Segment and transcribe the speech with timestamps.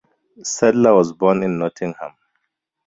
[0.41, 2.15] Sadler was born in Nottingham.